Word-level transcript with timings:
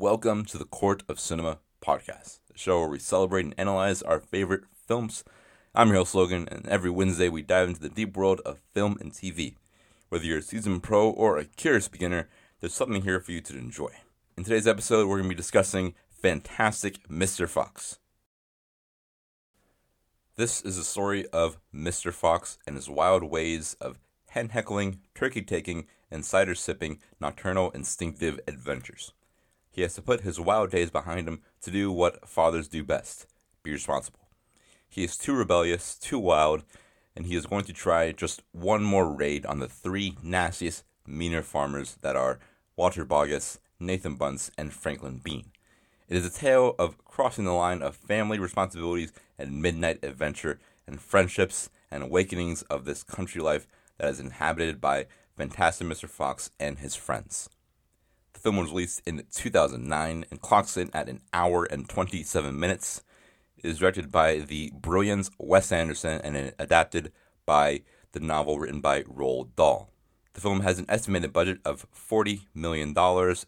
Welcome 0.00 0.46
to 0.46 0.56
the 0.56 0.64
Court 0.64 1.02
of 1.10 1.20
Cinema 1.20 1.58
podcast, 1.84 2.38
the 2.50 2.56
show 2.56 2.80
where 2.80 2.88
we 2.88 2.98
celebrate 2.98 3.44
and 3.44 3.54
analyze 3.58 4.00
our 4.00 4.18
favorite 4.18 4.64
films. 4.88 5.24
I'm 5.74 5.88
your 5.88 5.98
host 5.98 6.14
Logan, 6.14 6.48
and 6.50 6.66
every 6.68 6.88
Wednesday 6.88 7.28
we 7.28 7.42
dive 7.42 7.68
into 7.68 7.82
the 7.82 7.90
deep 7.90 8.16
world 8.16 8.40
of 8.46 8.62
film 8.72 8.96
and 8.98 9.12
TV. 9.12 9.56
Whether 10.08 10.24
you're 10.24 10.38
a 10.38 10.42
seasoned 10.42 10.82
pro 10.82 11.10
or 11.10 11.36
a 11.36 11.44
curious 11.44 11.86
beginner, 11.86 12.30
there's 12.60 12.72
something 12.72 13.02
here 13.02 13.20
for 13.20 13.32
you 13.32 13.42
to 13.42 13.58
enjoy. 13.58 13.90
In 14.38 14.44
today's 14.44 14.66
episode, 14.66 15.06
we're 15.06 15.18
going 15.18 15.28
to 15.28 15.34
be 15.34 15.34
discussing 15.34 15.92
Fantastic 16.08 17.06
Mr. 17.06 17.46
Fox. 17.46 17.98
This 20.36 20.62
is 20.62 20.78
a 20.78 20.84
story 20.84 21.26
of 21.26 21.58
Mr. 21.74 22.10
Fox 22.10 22.56
and 22.66 22.74
his 22.74 22.88
wild 22.88 23.24
ways 23.24 23.76
of 23.82 23.98
hen 24.30 24.48
heckling, 24.48 25.00
turkey 25.14 25.42
taking, 25.42 25.88
and 26.10 26.24
cider 26.24 26.54
sipping 26.54 27.00
nocturnal 27.20 27.70
instinctive 27.72 28.40
adventures. 28.48 29.12
He 29.70 29.82
has 29.82 29.94
to 29.94 30.02
put 30.02 30.22
his 30.22 30.40
wild 30.40 30.70
days 30.70 30.90
behind 30.90 31.28
him 31.28 31.42
to 31.62 31.70
do 31.70 31.92
what 31.92 32.28
fathers 32.28 32.68
do 32.68 32.82
best 32.82 33.26
be 33.62 33.72
responsible. 33.72 34.20
He 34.88 35.04
is 35.04 35.16
too 35.16 35.34
rebellious, 35.34 35.96
too 35.96 36.18
wild, 36.18 36.64
and 37.14 37.26
he 37.26 37.36
is 37.36 37.46
going 37.46 37.64
to 37.64 37.72
try 37.72 38.12
just 38.12 38.42
one 38.52 38.82
more 38.82 39.08
raid 39.08 39.46
on 39.46 39.60
the 39.60 39.68
three 39.68 40.16
nastiest, 40.22 40.84
meaner 41.06 41.42
farmers 41.42 41.96
that 42.02 42.16
are 42.16 42.40
Walter 42.76 43.04
Boggis, 43.04 43.58
Nathan 43.78 44.16
Bunce, 44.16 44.50
and 44.58 44.72
Franklin 44.72 45.20
Bean. 45.22 45.50
It 46.08 46.16
is 46.16 46.26
a 46.26 46.30
tale 46.30 46.74
of 46.78 47.02
crossing 47.04 47.44
the 47.44 47.52
line 47.52 47.82
of 47.82 47.94
family 47.94 48.38
responsibilities 48.38 49.12
and 49.38 49.62
midnight 49.62 50.00
adventure 50.02 50.58
and 50.86 51.00
friendships 51.00 51.70
and 51.90 52.02
awakenings 52.02 52.62
of 52.62 52.84
this 52.84 53.02
country 53.02 53.40
life 53.40 53.66
that 53.98 54.08
is 54.08 54.18
inhabited 54.18 54.80
by 54.80 55.06
Fantastic 55.36 55.86
Mr. 55.86 56.08
Fox 56.08 56.50
and 56.58 56.78
his 56.78 56.96
friends. 56.96 57.48
The 58.32 58.40
film 58.40 58.56
was 58.56 58.70
released 58.70 59.02
in 59.06 59.24
2009 59.32 60.24
and 60.30 60.40
clocks 60.40 60.76
in 60.76 60.90
at 60.94 61.08
an 61.08 61.20
hour 61.32 61.64
and 61.64 61.88
27 61.88 62.58
minutes. 62.58 63.02
It 63.56 63.68
is 63.68 63.78
directed 63.78 64.10
by 64.10 64.38
the 64.38 64.72
brilliant 64.74 65.30
Wes 65.38 65.72
Anderson 65.72 66.20
and 66.22 66.54
adapted 66.58 67.12
by 67.44 67.82
the 68.12 68.20
novel 68.20 68.58
written 68.58 68.80
by 68.80 69.02
Roald 69.02 69.54
Dahl. 69.56 69.90
The 70.32 70.40
film 70.40 70.60
has 70.60 70.78
an 70.78 70.86
estimated 70.88 71.32
budget 71.32 71.58
of 71.64 71.86
$40 71.92 72.46
million 72.54 72.94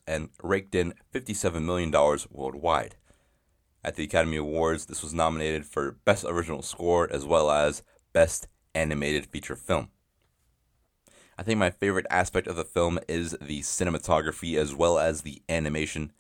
and 0.07 0.29
raked 0.43 0.75
in 0.75 0.95
$57 1.15 1.63
million 1.63 1.93
worldwide. 2.31 2.97
At 3.85 3.97
the 3.97 4.05
Academy 4.05 4.37
Awards, 4.37 4.87
this 4.87 5.03
was 5.03 5.15
nominated 5.15 5.65
for 5.65 5.93
Best 6.05 6.25
Original 6.25 6.63
Score 6.63 7.11
as 7.13 7.25
well 7.25 7.51
as 7.51 7.83
Best 8.13 8.49
Animated 8.75 9.27
Feature 9.27 9.57
Film. 9.57 9.91
I 11.39 11.43
think 11.43 11.59
my 11.59 11.71
favorite 11.71 12.07
aspect 12.11 12.47
of 12.47 12.57
the 12.57 12.65
film 12.65 12.99
is 13.09 13.37
the 13.41 13.61
cinematography 13.61 14.57
as 14.57 14.75
well 14.75 14.99
as 14.99 15.23
the 15.23 15.43
animation. 15.49 16.13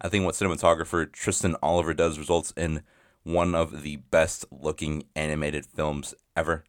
I 0.00 0.08
think 0.08 0.24
what 0.24 0.34
cinematographer 0.34 1.10
Tristan 1.10 1.56
Oliver 1.62 1.92
does 1.92 2.18
results 2.18 2.52
in 2.56 2.82
one 3.22 3.54
of 3.54 3.82
the 3.82 3.96
best 3.96 4.46
looking 4.50 5.04
animated 5.14 5.66
films 5.66 6.14
ever. 6.36 6.64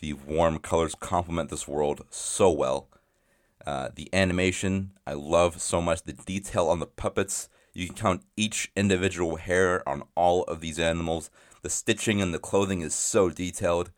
The 0.00 0.12
warm 0.12 0.58
colors 0.58 0.94
complement 0.94 1.50
this 1.50 1.66
world 1.66 2.04
so 2.10 2.50
well. 2.50 2.88
Uh, 3.66 3.88
the 3.94 4.08
animation, 4.12 4.92
I 5.06 5.14
love 5.14 5.60
so 5.60 5.82
much. 5.82 6.02
The 6.02 6.12
detail 6.12 6.68
on 6.68 6.78
the 6.78 6.86
puppets, 6.86 7.48
you 7.74 7.86
can 7.86 7.96
count 7.96 8.22
each 8.36 8.70
individual 8.76 9.36
hair 9.36 9.86
on 9.88 10.04
all 10.14 10.44
of 10.44 10.60
these 10.60 10.78
animals. 10.78 11.30
The 11.62 11.70
stitching 11.70 12.22
and 12.22 12.32
the 12.32 12.38
clothing 12.38 12.82
is 12.82 12.94
so 12.94 13.28
detailed. 13.28 13.90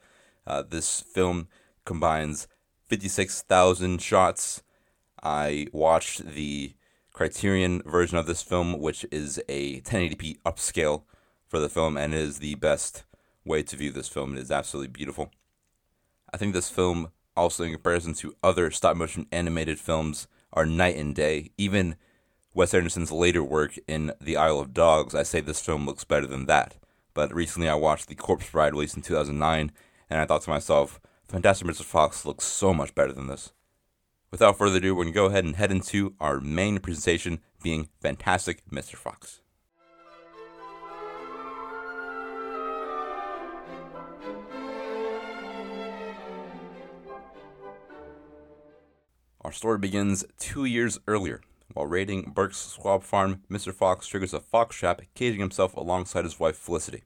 Uh, 0.47 0.63
this 0.63 1.01
film 1.01 1.49
combines 1.85 2.49
56,000 2.91 4.03
shots. 4.03 4.65
I 5.23 5.69
watched 5.73 6.27
the 6.27 6.75
Criterion 7.13 7.83
version 7.87 8.19
of 8.19 8.27
this 8.27 8.43
film, 8.43 8.81
which 8.81 9.07
is 9.13 9.41
a 9.49 9.81
1080p 9.83 10.39
upscale 10.45 11.05
for 11.47 11.61
the 11.61 11.69
film 11.69 11.97
and 11.97 12.13
is 12.13 12.41
the 12.41 12.57
best 12.57 13.05
way 13.45 13.63
to 13.63 13.77
view 13.77 13.93
this 13.93 14.09
film. 14.09 14.37
It 14.37 14.41
is 14.41 14.51
absolutely 14.51 14.89
beautiful. 14.89 15.31
I 16.35 16.37
think 16.37 16.53
this 16.53 16.69
film, 16.69 17.13
also 17.37 17.63
in 17.63 17.71
comparison 17.71 18.13
to 18.15 18.35
other 18.43 18.73
stop 18.73 18.97
motion 18.97 19.27
animated 19.31 19.79
films, 19.79 20.27
are 20.53 20.67
night 20.67 20.97
and 20.97 21.15
day. 21.15 21.53
Even 21.57 21.95
Wes 22.55 22.75
Anderson's 22.75 23.13
later 23.13 23.45
work 23.45 23.79
in 23.87 24.13
The 24.21 24.37
Isle 24.37 24.59
of 24.59 24.75
Dogs, 24.75 25.15
I 25.15 25.23
say 25.23 25.41
this 25.41 25.61
film 25.61 25.87
looks 25.87 26.03
better 26.03 26.27
than 26.27 26.47
that. 26.47 26.75
But 27.15 27.33
recently 27.33 27.69
I 27.69 27.75
watched 27.75 28.09
The 28.09 28.17
Corpse 28.17 28.51
Bride 28.51 28.73
released 28.73 28.97
in 28.97 29.03
2009, 29.03 29.71
and 30.09 30.21
I 30.21 30.27
thought 30.27 30.43
to 30.43 30.51
myself, 30.51 31.01
Fantastic 31.31 31.69
Mr. 31.69 31.85
Fox 31.85 32.27
looks 32.27 32.45
so 32.45 32.75
much 32.75 32.93
better 32.93 33.13
than 33.13 33.29
this. 33.29 33.53
Without 34.33 34.59
further 34.59 34.79
ado, 34.79 34.97
we're 34.97 35.05
going 35.05 35.13
to 35.13 35.17
go 35.17 35.27
ahead 35.27 35.45
and 35.45 35.55
head 35.55 35.71
into 35.71 36.13
our 36.19 36.41
main 36.41 36.81
presentation 36.81 37.39
being 37.63 37.89
Fantastic 38.01 38.69
Mr. 38.69 38.97
Fox. 38.97 39.41
Our 49.43 49.53
story 49.53 49.79
begins 49.79 50.25
two 50.37 50.65
years 50.65 50.99
earlier. 51.07 51.43
While 51.75 51.87
raiding 51.87 52.33
Berk's 52.35 52.59
Squab 52.59 53.05
Farm, 53.05 53.43
Mr. 53.49 53.73
Fox 53.73 54.09
triggers 54.09 54.35
a 54.35 54.41
fox 54.41 54.75
trap, 54.75 55.03
caging 55.15 55.39
himself 55.39 55.77
alongside 55.77 56.25
his 56.25 56.41
wife 56.41 56.57
Felicity. 56.57 57.05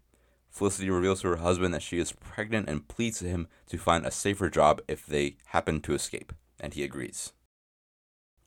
Felicity 0.54 0.88
reveals 0.88 1.20
to 1.22 1.28
her 1.31 1.37
husband 1.37 1.75
that 1.75 1.82
she 1.82 1.98
is 1.98 2.12
pregnant 2.12 2.69
and 2.69 2.87
pleads 2.87 3.19
to 3.19 3.25
him 3.25 3.48
to 3.66 3.76
find 3.76 4.06
a 4.06 4.12
safer 4.12 4.48
job 4.48 4.81
if 4.87 5.04
they 5.04 5.37
happen 5.47 5.81
to 5.81 5.94
escape, 5.94 6.32
and 6.60 6.75
he 6.75 6.84
agrees. 6.84 7.32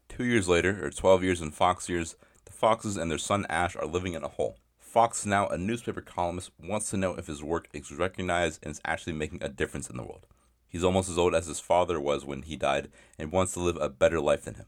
Two 0.07 0.23
years 0.23 0.47
later, 0.47 0.85
or 0.85 0.89
12 0.89 1.21
years 1.21 1.41
in 1.41 1.51
Fox 1.51 1.89
years, 1.89 2.15
the 2.45 2.53
Foxes 2.53 2.95
and 2.95 3.11
their 3.11 3.17
son 3.17 3.45
Ash 3.49 3.75
are 3.75 3.85
living 3.85 4.13
in 4.13 4.23
a 4.23 4.29
hole. 4.29 4.57
Fox, 4.79 5.25
now 5.25 5.49
a 5.49 5.57
newspaper 5.57 5.99
columnist, 5.99 6.51
wants 6.57 6.89
to 6.91 6.97
know 6.97 7.13
if 7.15 7.27
his 7.27 7.43
work 7.43 7.67
is 7.73 7.91
recognized 7.91 8.61
and 8.63 8.71
is 8.71 8.81
actually 8.85 9.11
making 9.11 9.43
a 9.43 9.49
difference 9.49 9.89
in 9.89 9.97
the 9.97 10.03
world. 10.03 10.25
He's 10.65 10.85
almost 10.85 11.09
as 11.09 11.17
old 11.17 11.35
as 11.35 11.47
his 11.47 11.59
father 11.59 11.99
was 11.99 12.23
when 12.23 12.43
he 12.43 12.55
died 12.55 12.87
and 13.19 13.33
wants 13.33 13.51
to 13.53 13.59
live 13.59 13.75
a 13.75 13.89
better 13.89 14.21
life 14.21 14.45
than 14.45 14.55
him. 14.55 14.67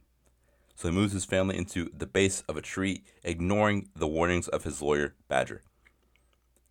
So 0.75 0.89
he 0.89 0.93
moves 0.93 1.13
his 1.13 1.23
family 1.23 1.57
into 1.57 1.89
the 1.95 2.05
base 2.05 2.41
of 2.49 2.57
a 2.57 2.61
tree, 2.61 3.05
ignoring 3.23 3.87
the 3.95 4.07
warnings 4.07 4.49
of 4.49 4.65
his 4.65 4.81
lawyer, 4.81 5.15
Badger. 5.29 5.63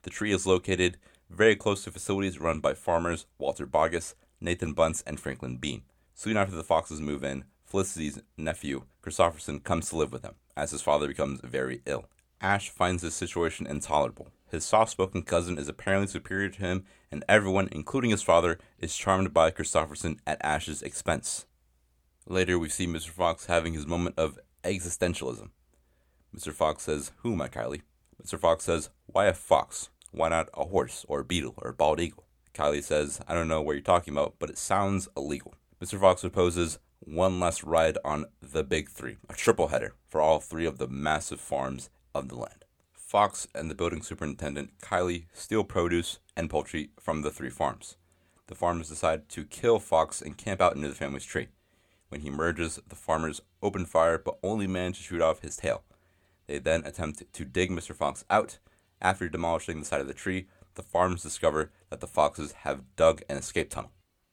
The 0.03 0.10
tree 0.10 0.32
is 0.32 0.47
located 0.47 0.98
very 1.31 1.56
close 1.56 1.84
to 1.84 1.91
facilities 1.91 2.41
run 2.41 2.60
by 2.60 2.75
farmers 2.75 3.26
Walter 3.38 3.66
Boggis, 3.66 4.14
Nathan 4.41 4.72
Bunce, 4.72 5.03
and 5.06 5.20
Franklin 5.20 5.59
Bean. 5.59 5.82
Soon 6.14 6.36
after 6.36 6.54
the 6.54 6.64
Foxes 6.64 7.00
move 7.00 7.22
in, 7.22 7.44
Felicity's 7.66 8.20
nephew, 8.36 8.84
Kristofferson, 9.03 9.62
comes 9.62 9.91
to 9.91 9.97
live 9.97 10.10
with 10.10 10.22
them, 10.22 10.36
as 10.56 10.70
his 10.70 10.81
father 10.81 11.06
becomes 11.06 11.41
very 11.42 11.82
ill. 11.84 12.06
Ash 12.41 12.70
finds 12.70 13.03
this 13.03 13.14
situation 13.14 13.66
intolerable. 13.66 14.28
His 14.50 14.64
soft 14.64 14.91
spoken 14.91 15.22
cousin 15.22 15.59
is 15.59 15.69
apparently 15.69 16.06
superior 16.06 16.48
to 16.48 16.60
him, 16.60 16.84
and 17.12 17.25
everyone, 17.28 17.69
including 17.72 18.10
his 18.10 18.22
father, 18.22 18.59
is 18.78 18.97
charmed 18.97 19.34
by 19.34 19.50
Kristofferson 19.50 20.19
at 20.26 20.42
Ash's 20.42 20.80
expense. 20.80 21.44
Later, 22.26 22.59
we 22.59 22.69
see 22.69 22.86
Mr. 22.86 23.10
Fox 23.10 23.47
having 23.47 23.75
his 23.75 23.86
moment 23.86 24.19
of 24.19 24.38
existentialism. 24.65 25.50
Mr. 26.34 26.53
Fox 26.53 26.84
says, 26.84 27.12
Who, 27.19 27.36
my 27.36 27.48
Kylie? 27.48 27.82
Mr. 28.23 28.39
Fox 28.39 28.65
says, 28.65 28.91
Why 29.06 29.27
a 29.27 29.34
fox? 29.34 29.91
Why 30.11 30.29
not 30.29 30.49
a 30.55 30.65
horse 30.65 31.05
or 31.09 31.21
a 31.21 31.25
beetle 31.25 31.55
or 31.59 31.71
a 31.71 31.75
bald 31.75 32.01
eagle? 32.01 32.25
Kylie 32.55 32.83
says, 32.83 33.21
I 33.29 33.34
don't 33.34 33.49
know 33.49 33.62
what 33.62 33.73
you're 33.73 33.83
talking 33.83 34.15
about, 34.15 34.34
but 34.39 34.51
it 34.51 34.59
sounds 34.59 35.09
illegal. 35.17 35.55
Mr. 35.81 36.01
Fox 36.01 36.23
proposes 36.23 36.78
one 37.01 37.39
last 37.39 37.62
ride 37.62 37.99
on 38.05 38.27
the 38.43 38.65
big 38.65 38.89
three, 38.89 39.17
a 39.28 39.34
triple 39.34 39.69
header 39.69 39.95
for 40.09 40.21
all 40.21 40.41
three 40.41 40.67
of 40.67 40.78
the 40.78 40.89
massive 40.89 41.41
farms 41.41 41.89
of 42.15 42.28
the 42.28 42.34
land. 42.34 42.65
Fox 42.92 43.47
and 43.54 43.71
the 43.71 43.75
building 43.75 44.03
superintendent, 44.03 44.78
Kylie, 44.81 45.27
steal 45.33 45.65
produce 45.65 46.19
and 46.37 46.51
poultry 46.51 46.91
from 47.01 47.22
the 47.22 47.31
three 47.31 47.51
farms. 47.51 47.97
The 48.48 48.54
farmers 48.54 48.89
decide 48.89 49.28
to 49.31 49.45
kill 49.45 49.78
Fox 49.78 50.21
and 50.21 50.37
camp 50.37 50.60
out 50.60 50.77
near 50.77 50.89
the 50.89 50.95
family's 50.95 51.25
tree. 51.25 51.48
When 52.09 52.22
he 52.22 52.28
emerges, 52.28 52.81
the 52.89 52.97
farmers 52.97 53.41
open 53.63 53.87
fire 53.87 54.19
but 54.19 54.39
only 54.42 54.66
manage 54.66 54.98
to 54.98 55.04
shoot 55.04 55.22
off 55.22 55.42
his 55.42 55.57
tail. 55.57 55.84
They 56.48 56.59
then 56.59 56.83
attempt 56.84 57.22
to 57.33 57.45
dig 57.45 57.71
Mr. 57.71 57.95
Fox 57.95 58.24
out. 58.28 58.59
After 59.00 59.28
demolishing 59.28 59.78
the 59.78 59.86
side 59.86 60.00
of 60.00 60.09
the 60.09 60.15
tree, 60.15 60.48
the 60.74 60.83
farmers 60.83 61.22
discover 61.22 61.71
that 61.91 62.00
the 62.00 62.06
foxes 62.06 62.53
have 62.65 62.97
dug 62.97 63.22
an 63.28 63.36
escape 63.36 63.71
tunnel. 63.71 63.92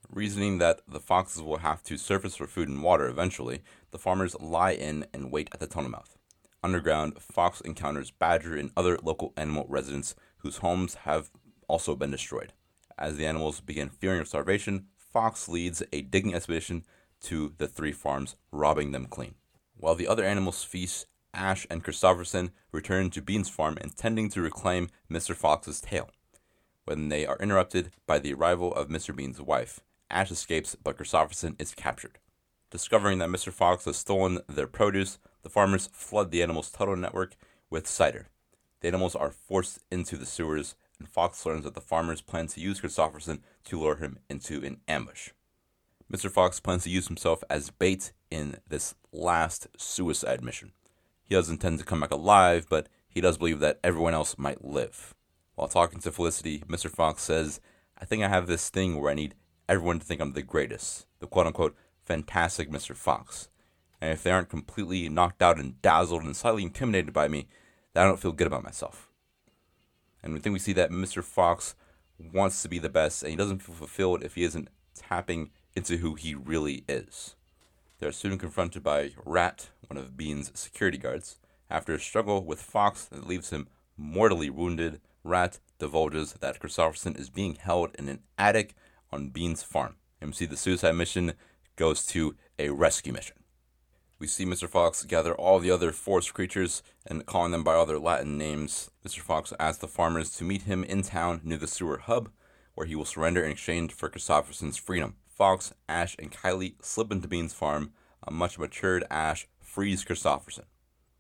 Reasoning 0.09 0.57
that 0.59 0.81
the 0.88 1.00
foxes 1.00 1.41
will 1.41 1.57
have 1.57 1.83
to 1.83 1.97
surface 1.97 2.35
for 2.35 2.47
food 2.47 2.69
and 2.69 2.81
water 2.81 3.07
eventually, 3.07 3.62
the 3.91 4.00
farmers 4.00 4.35
lie 4.39 4.71
in 4.71 5.06
and 5.13 5.31
wait 5.31 5.50
at 5.51 5.59
the 5.59 5.67
tunnel 5.67 5.91
mouth. 5.91 6.17
Underground, 6.63 7.21
Fox 7.21 7.62
encounters 7.62 8.12
Badger 8.12 8.56
and 8.56 8.71
other 8.75 8.97
local 9.03 9.33
animal 9.38 9.65
residents 9.68 10.15
whose 10.38 10.57
homes 10.57 10.95
have 10.95 11.29
also 11.68 11.95
been 11.95 12.11
destroyed. 12.11 12.53
As 12.97 13.18
the 13.18 13.25
animals 13.25 13.59
begin 13.59 13.89
fearing 13.89 14.21
of 14.21 14.27
starvation, 14.27 14.88
Fox 14.97 15.50
leads 15.50 15.83
a 15.91 16.01
digging 16.01 16.33
expedition 16.33 16.85
to 17.21 17.53
the 17.57 17.68
three 17.68 17.91
farms, 17.91 18.35
robbing 18.51 18.91
them 18.94 19.06
clean. 19.06 19.35
While 19.75 19.95
the 19.95 20.07
other 20.07 20.23
animals 20.23 20.63
feast, 20.63 21.07
Ash 21.35 21.67
and 21.69 21.83
Kristofferson 21.83 22.51
return 22.71 23.09
to 23.11 23.21
Bean's 23.21 23.49
farm 23.49 23.77
intending 23.81 24.29
to 24.29 24.41
reclaim 24.41 24.89
Mr. 25.11 25.35
Fox's 25.35 25.81
tail. 25.81 26.09
When 26.85 27.09
they 27.09 27.25
are 27.25 27.37
interrupted 27.39 27.91
by 28.07 28.19
the 28.19 28.33
arrival 28.33 28.73
of 28.73 28.89
Mr. 28.89 29.15
Bean's 29.15 29.41
wife, 29.41 29.81
Ash 30.09 30.31
escapes, 30.31 30.75
but 30.75 30.97
Kristofferson 30.97 31.59
is 31.59 31.73
captured. 31.73 32.19
Discovering 32.71 33.19
that 33.19 33.29
Mr. 33.29 33.51
Fox 33.51 33.85
has 33.85 33.97
stolen 33.97 34.39
their 34.47 34.67
produce, 34.67 35.19
The 35.43 35.49
farmers 35.49 35.87
flood 35.93 36.31
the 36.31 36.41
animals' 36.41 36.71
tunnel 36.71 36.95
network 36.95 37.35
with 37.69 37.87
cider. 37.87 38.27
The 38.81 38.87
animals 38.87 39.15
are 39.15 39.31
forced 39.31 39.83
into 39.91 40.17
the 40.17 40.25
sewers, 40.25 40.75
and 40.99 41.07
Fox 41.07 41.45
learns 41.45 41.63
that 41.65 41.73
the 41.73 41.81
farmers 41.81 42.21
plan 42.21 42.47
to 42.47 42.59
use 42.59 42.81
Kristofferson 42.81 43.41
to 43.65 43.79
lure 43.79 43.97
him 43.97 44.19
into 44.29 44.63
an 44.63 44.81
ambush. 44.87 45.31
Mr. 46.11 46.29
Fox 46.29 46.59
plans 46.59 46.83
to 46.83 46.89
use 46.89 47.07
himself 47.07 47.43
as 47.49 47.71
bait 47.71 48.11
in 48.29 48.57
this 48.67 48.95
last 49.11 49.67
suicide 49.77 50.43
mission. 50.43 50.71
He 51.25 51.36
does 51.36 51.50
intend 51.50 51.80
to 51.80 51.86
come 51.86 52.00
back 52.00 52.12
alive, 52.12 52.68
but 52.69 52.88
he 53.07 53.19
does 53.19 53.38
believe 53.38 53.60
that 53.60 53.80
everyone 53.83 54.13
else 54.13 54.38
might 54.38 54.63
live. 54.63 55.16
While 55.56 55.68
talking 55.68 56.00
to 56.01 56.12
Felicity, 56.12 56.60
Mr. 56.68 56.89
Fox 56.89 57.24
says, 57.24 57.60
I 57.98 58.06
think 58.06 58.24
I 58.24 58.27
have 58.27 58.48
this 58.48 58.69
thing 58.69 59.00
where 59.00 59.12
I 59.12 59.16
need 59.16 59.36
everyone 59.68 60.00
to 60.00 60.06
think 60.06 60.22
I'm 60.22 60.33
the 60.33 60.42
greatest, 60.42 61.07
the 61.19 61.27
quote 61.27 61.48
unquote 61.48 61.75
fantastic 62.04 62.69
Mr. 62.69 62.95
Fox. 62.95 63.50
And 64.00 64.12
if 64.12 64.22
they 64.22 64.31
aren't 64.31 64.50
completely 64.50 65.10
knocked 65.10 65.42
out 65.42 65.60
and 65.60 65.81
dazzled 65.81 66.24
and 66.24 66.36
slightly 66.36 66.63
intimidated 66.63 67.13
by 67.13 67.28
me, 67.28 67.48
then 67.94 68.04
I 68.04 68.07
don't 68.07 68.19
feel 68.19 68.31
good 68.33 68.48
about 68.48 68.63
myself. 68.63 69.10
And 70.21 70.33
we 70.33 70.39
think 70.39 70.54
we 70.54 70.60
see 70.60 70.74
that 70.74 70.92
Mr. 70.92 71.24
Fox 71.24 71.75
wants 72.19 72.62
to 72.62 72.69
be 72.69 72.80
the 72.80 72.89
best, 72.89 73.24
and 73.24 73.31
he 73.31 73.38
doesn't 73.38 73.60
feel 73.60 73.75
fulfilled 73.75 74.24
if 74.24 74.36
he 74.36 74.44
isn't 74.44 74.69
tapping 74.94 75.51
into 75.75 75.98
who 75.98 76.16
he 76.16 76.36
really 76.36 76.83
is. 76.88 77.36
They 78.00 78.07
are 78.07 78.12
soon 78.12 78.38
confronted 78.38 78.83
by 78.83 79.12
Rat, 79.24 79.69
one 79.88 79.97
of 79.97 80.18
Bean's 80.18 80.51
security 80.59 80.97
guards. 80.97 81.38
After 81.69 81.94
a 81.94 82.00
struggle 82.00 82.44
with 82.44 82.62
Fox 82.62 83.06
that 83.06 83.27
leaves 83.27 83.51
him 83.51 83.68
mortally 83.97 84.50
wounded, 84.50 85.00
Rat 85.24 85.59
divulges 85.80 86.33
that 86.33 86.59
Kristofferson 86.59 87.18
is 87.18 87.30
being 87.30 87.56
held 87.56 87.95
in 87.97 88.09
an 88.09 88.19
attic 88.38 88.75
on 89.12 89.30
Bean's 89.30 89.63
farm. 89.63 89.95
See 90.31 90.45
the 90.45 90.57
suicide 90.57 90.94
mission 90.94 91.33
goes 91.75 92.06
to 92.07 92.36
a 92.57 92.69
rescue 92.69 93.13
mission. 93.13 93.38
We 94.18 94.27
see 94.27 94.45
Mr. 94.45 94.68
Fox 94.68 95.03
gather 95.03 95.36
all 95.36 95.59
the 95.59 95.69
other 95.69 95.92
forest 95.92 96.33
creatures 96.33 96.81
and 97.06 97.25
calling 97.25 97.51
them 97.51 97.63
by 97.63 97.75
all 97.75 97.86
their 97.86 98.00
Latin 98.00 98.38
names. 98.38 98.89
Mr. 99.06 99.19
Fox 99.19 99.53
asks 99.59 99.80
the 99.80 99.88
farmers 99.88 100.31
to 100.31 100.44
meet 100.44 100.63
him 100.63 100.83
in 100.83 101.03
town 101.03 101.42
near 101.44 101.57
the 101.57 101.68
sewer 101.68 102.00
hub, 102.00 102.30
where 102.74 102.88
he 102.88 102.95
will 102.95 103.06
surrender 103.06 103.44
in 103.44 103.51
exchange 103.51 103.94
for 103.94 104.09
Kristofferson's 104.09 104.77
freedom. 104.77 105.15
Fox, 105.35 105.73
Ash, 105.89 106.15
and 106.17 106.31
Kylie 106.31 106.75
slip 106.81 107.11
into 107.11 107.27
Bean's 107.27 107.53
farm. 107.53 107.91
A 108.25 108.31
much 108.31 108.57
matured 108.57 109.03
Ash 109.11 109.47
frees 109.59 110.05
Kristofferson. 110.05 110.63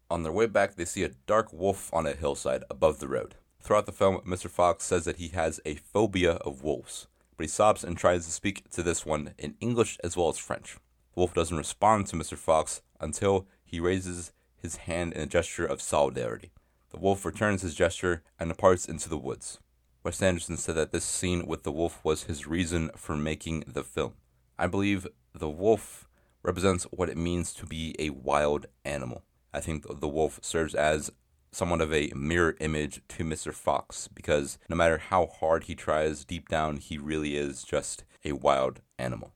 On 0.09 0.23
their 0.23 0.31
way 0.31 0.45
back, 0.45 0.75
they 0.75 0.85
see 0.85 1.03
a 1.03 1.09
dark 1.27 1.51
wolf 1.51 1.93
on 1.93 2.07
a 2.07 2.13
hillside 2.13 2.63
above 2.69 2.99
the 2.99 3.09
road. 3.09 3.35
Throughout 3.61 3.85
the 3.85 3.91
film, 3.91 4.21
Mr. 4.25 4.49
Fox 4.49 4.85
says 4.85 5.03
that 5.03 5.17
he 5.17 5.29
has 5.29 5.59
a 5.65 5.75
phobia 5.75 6.35
of 6.35 6.63
wolves, 6.63 7.07
but 7.35 7.43
he 7.43 7.49
stops 7.49 7.83
and 7.83 7.97
tries 7.97 8.25
to 8.25 8.31
speak 8.31 8.69
to 8.69 8.81
this 8.81 9.05
one 9.05 9.33
in 9.37 9.55
English 9.59 9.97
as 10.01 10.15
well 10.15 10.29
as 10.29 10.37
French. 10.37 10.77
The 11.13 11.19
wolf 11.19 11.33
doesn't 11.33 11.57
respond 11.57 12.07
to 12.07 12.15
Mr. 12.15 12.37
Fox 12.37 12.81
until 13.01 13.47
he 13.65 13.81
raises 13.81 14.31
his 14.55 14.77
hand 14.77 15.11
in 15.11 15.23
a 15.23 15.25
gesture 15.25 15.65
of 15.65 15.81
solidarity. 15.81 16.51
The 16.91 16.99
wolf 16.99 17.25
returns 17.25 17.63
his 17.63 17.75
gesture 17.75 18.23
and 18.39 18.49
departs 18.49 18.85
into 18.85 19.09
the 19.09 19.17
woods. 19.17 19.59
Wes 20.05 20.21
Anderson 20.21 20.55
said 20.55 20.75
that 20.75 20.91
this 20.91 21.03
scene 21.03 21.47
with 21.47 21.63
the 21.63 21.71
wolf 21.71 21.99
was 22.03 22.25
his 22.25 22.45
reason 22.45 22.91
for 22.95 23.17
making 23.17 23.63
the 23.65 23.83
film. 23.83 24.13
I 24.55 24.67
believe 24.67 25.07
the 25.33 25.49
wolf 25.49 26.07
represents 26.43 26.83
what 26.91 27.09
it 27.09 27.17
means 27.17 27.51
to 27.55 27.65
be 27.65 27.95
a 27.97 28.11
wild 28.11 28.67
animal. 28.85 29.23
I 29.51 29.61
think 29.61 29.83
the 29.99 30.07
wolf 30.07 30.39
serves 30.43 30.75
as 30.75 31.11
somewhat 31.51 31.81
of 31.81 31.91
a 31.91 32.11
mirror 32.15 32.55
image 32.59 33.01
to 33.07 33.23
Mr. 33.23 33.51
Fox 33.51 34.07
because 34.07 34.59
no 34.69 34.75
matter 34.75 34.99
how 34.99 35.25
hard 35.25 35.63
he 35.63 35.73
tries, 35.73 36.23
deep 36.23 36.49
down 36.49 36.77
he 36.77 36.99
really 36.99 37.35
is 37.35 37.63
just 37.63 38.03
a 38.23 38.33
wild 38.33 38.81
animal. 38.99 39.33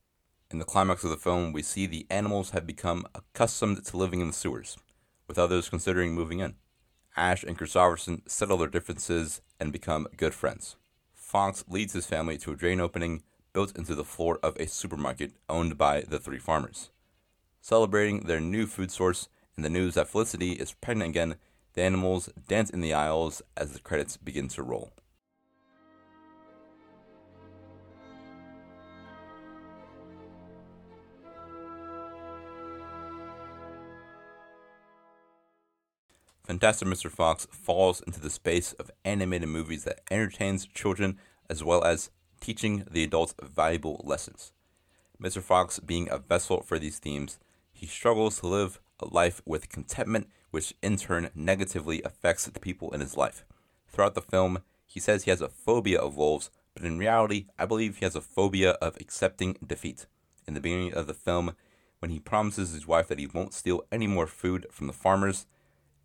In 0.52 0.60
the 0.60 0.66
climax 0.66 1.04
of 1.04 1.10
the 1.10 1.18
film, 1.18 1.52
we 1.52 1.64
see 1.64 1.88
the 1.88 2.06
animals 2.12 2.52
have 2.52 2.68
become 2.68 3.08
accustomed 3.16 3.84
to 3.84 3.98
living 3.98 4.22
in 4.22 4.28
the 4.28 4.34
sewers, 4.34 4.78
with 5.28 5.40
others 5.40 5.68
considering 5.68 6.14
moving 6.14 6.42
in. 6.42 6.58
Ash 7.20 7.44
and 7.44 7.58
Kristofferson 7.58 8.22
settle 8.28 8.58
their 8.58 8.70
differences 8.70 9.42
and 9.60 9.74
become 9.74 10.08
good 10.16 10.34
friends. 10.34 10.78
Fox 11.14 11.66
leads 11.68 11.92
his 11.92 12.06
family 12.06 12.38
to 12.38 12.54
a 12.54 12.56
drain 12.56 12.80
opening 12.80 13.24
built 13.52 13.76
into 13.78 13.94
the 13.94 14.06
floor 14.06 14.40
of 14.42 14.56
a 14.56 14.68
supermarket 14.68 15.34
owned 15.50 15.78
by 15.78 16.02
the 16.02 16.18
three 16.18 16.40
farmers. 16.40 16.92
Celebrating 17.60 18.22
their 18.22 18.40
new 18.40 18.66
food 18.66 18.90
source 18.90 19.28
and 19.58 19.66
the 19.66 19.70
news 19.70 19.96
that 19.96 20.08
Felicity 20.08 20.54
is 20.54 20.72
pregnant 20.72 21.10
again, 21.10 21.36
the 21.74 21.82
animals 21.82 22.30
dance 22.48 22.70
in 22.70 22.80
the 22.80 22.94
aisles 22.94 23.42
as 23.58 23.74
the 23.74 23.80
credits 23.80 24.16
begin 24.16 24.48
to 24.48 24.64
roll. 24.64 24.94
Fantastic 36.50 36.88
Mr. 36.88 37.12
Fox 37.12 37.46
falls 37.52 38.02
into 38.02 38.20
the 38.20 38.32
space 38.32 38.74
of 38.74 38.90
animated 39.06 39.48
movies 39.48 39.84
that 39.84 40.02
entertains 40.10 40.66
children 40.66 41.20
as 41.48 41.64
well 41.64 41.84
as 41.84 42.10
teaching 42.42 42.88
the 42.90 43.04
adults 43.04 43.36
valuable 43.40 44.02
lessons. 44.04 44.52
Mr. 45.22 45.44
Fox 45.44 45.78
being 45.78 46.10
a 46.10 46.18
vessel 46.18 46.64
for 46.64 46.80
these 46.80 46.98
themes, 46.98 47.38
he 47.72 47.86
struggles 47.86 48.40
to 48.40 48.48
live 48.48 48.80
a 49.00 49.06
life 49.06 49.44
with 49.46 49.70
contentment, 49.70 50.28
which 50.50 50.74
in 50.82 50.98
turn 50.98 51.30
negatively 51.36 52.02
affects 52.02 52.48
the 52.48 52.60
people 52.60 52.92
in 52.96 53.00
his 53.00 53.16
life. 53.16 53.46
Throughout 53.88 54.16
the 54.16 54.22
film, 54.22 54.64
he 54.88 55.00
says 55.00 55.26
he 55.26 55.30
has 55.30 55.42
a 55.42 55.50
phobia 55.50 56.00
of 56.00 56.18
wolves, 56.18 56.50
but 56.74 56.84
in 56.84 56.98
reality, 56.98 57.46
I 57.60 57.68
believe 57.68 57.98
he 57.98 58.06
has 58.06 58.16
a 58.16 58.22
phobia 58.22 58.72
of 58.82 58.98
accepting 59.00 59.56
defeat. 59.64 60.08
In 60.48 60.56
the 60.56 60.62
beginning 60.62 60.96
of 60.96 61.06
the 61.06 61.14
film, 61.14 61.56
when 62.00 62.10
he 62.10 62.20
promises 62.20 62.72
his 62.72 62.88
wife 62.88 63.08
that 63.10 63.20
he 63.20 63.28
won't 63.28 63.54
steal 63.54 63.86
any 63.92 64.08
more 64.08 64.26
food 64.26 64.66
from 64.72 64.88
the 64.88 64.94
farmers, 64.94 65.46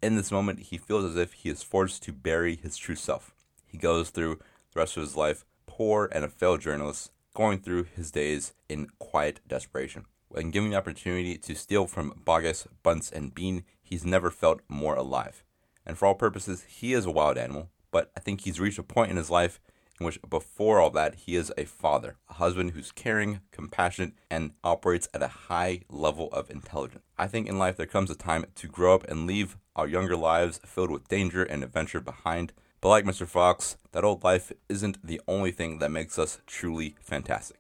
in 0.05 0.17
this 0.17 0.31
moment, 0.31 0.61
he 0.61 0.77
feels 0.77 1.05
as 1.05 1.17
if 1.17 1.33
he 1.33 1.49
is 1.49 1.63
forced 1.63 2.03
to 2.03 2.13
bury 2.13 2.57
his 2.57 2.77
true 2.77 2.95
self. 2.95 3.35
He 3.67 3.79
goes 3.79 4.11
through 4.11 4.39
the 4.73 4.81
rest 4.81 4.97
of 4.97 5.03
his 5.03 5.17
life 5.17 5.45
poor 5.67 6.09
and 6.13 6.25
a 6.25 6.29
failed 6.29 6.61
journalist, 6.61 7.11
going 7.35 7.59
through 7.59 7.85
his 7.97 8.11
days 8.11 8.53
in 8.69 8.89
quiet 8.99 9.41
desperation. 9.49 10.05
When 10.29 10.51
given 10.51 10.71
the 10.71 10.77
opportunity 10.77 11.39
to 11.39 11.55
steal 11.55 11.87
from 11.87 12.23
Boggis, 12.25 12.67
Bunce, 12.83 13.11
and 13.11 13.35
Bean, 13.35 13.65
he's 13.83 14.05
never 14.05 14.31
felt 14.31 14.61
more 14.69 14.95
alive. 14.95 15.43
And 15.87 15.97
for 15.97 16.07
all 16.07 16.15
purposes, 16.15 16.65
he 16.65 16.93
is 16.93 17.07
a 17.07 17.11
wild 17.11 17.39
animal, 17.39 17.71
but 17.91 18.11
I 18.17 18.21
think 18.21 18.43
he's 18.43 18.61
reached 18.61 18.79
a 18.79 18.83
point 18.83 19.11
in 19.11 19.17
his 19.17 19.31
life 19.31 19.59
in 20.01 20.07
which, 20.07 20.19
before 20.29 20.81
all 20.81 20.91
that, 20.91 21.15
he 21.15 21.37
is 21.37 21.53
a 21.57 21.65
father, 21.65 22.17
a 22.29 22.35
husband 22.35 22.73
who's 22.73 22.91
caring, 22.91 23.41
compassionate, 23.53 24.13
and 24.31 24.53
operates 24.63 25.09
at 25.15 25.23
a 25.23 25.29
high 25.29 25.83
level 25.89 26.29
of 26.33 26.51
intelligence. 26.51 27.05
I 27.17 27.27
think 27.27 27.49
in 27.49 27.59
life 27.59 27.77
there 27.77 27.87
comes 27.87 28.11
a 28.11 28.17
time 28.17 28.47
to 28.55 28.69
grow 28.69 28.95
up 28.95 29.09
and 29.09 29.27
leave 29.27 29.57
our 29.77 29.87
younger 29.87 30.17
lives 30.17 30.61
filled 30.65 30.91
with 30.91 31.09
danger 31.09 31.45
and 31.45 31.63
adventure 31.63 32.01
behind. 32.01 32.53
But 32.81 32.89
like 32.91 33.05
Mr. 33.05 33.27
Fox, 33.27 33.77
that 33.93 34.05
old 34.05 34.25
life 34.25 34.53
isn't 34.69 35.05
the 35.07 35.21
only 35.27 35.53
thing 35.53 35.79
that 35.79 35.91
makes 35.91 36.19
us 36.19 36.41
truly 36.47 36.97
fantastic. 37.01 37.59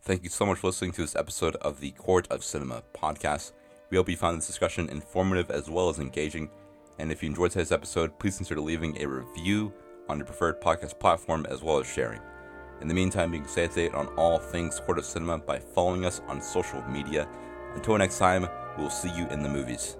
Thank 0.00 0.24
you 0.24 0.30
so 0.30 0.46
much 0.46 0.58
for 0.58 0.68
listening 0.68 0.92
to 0.92 1.02
this 1.02 1.14
episode 1.14 1.56
of 1.56 1.80
the 1.80 1.92
Court 1.92 2.26
of 2.28 2.42
Cinema 2.42 2.82
podcast. 2.94 3.52
We 3.90 3.96
hope 3.96 4.08
you 4.08 4.16
found 4.16 4.38
this 4.38 4.46
discussion 4.46 4.88
informative 4.88 5.50
as 5.50 5.68
well 5.68 5.88
as 5.88 5.98
engaging. 5.98 6.50
And 6.98 7.12
if 7.12 7.22
you 7.22 7.28
enjoyed 7.28 7.50
today's 7.50 7.72
episode, 7.72 8.18
please 8.18 8.36
consider 8.36 8.60
leaving 8.60 9.00
a 9.00 9.06
review 9.06 9.72
on 10.08 10.18
your 10.18 10.26
preferred 10.26 10.60
podcast 10.60 10.98
platform 10.98 11.46
as 11.48 11.62
well 11.62 11.78
as 11.78 11.86
sharing. 11.86 12.20
In 12.80 12.88
the 12.88 12.94
meantime, 12.94 13.32
you 13.32 13.40
can 13.40 13.48
stay 13.48 13.68
updated 13.68 13.94
on 13.94 14.08
all 14.16 14.38
things 14.38 14.80
Court 14.80 14.98
of 14.98 15.04
Cinema 15.04 15.38
by 15.38 15.58
following 15.58 16.04
us 16.04 16.20
on 16.26 16.42
social 16.42 16.82
media. 16.88 17.28
Until 17.74 17.96
next 17.96 18.18
time, 18.18 18.48
we'll 18.76 18.90
see 18.90 19.10
you 19.10 19.28
in 19.28 19.42
the 19.42 19.48
movies. 19.48 19.96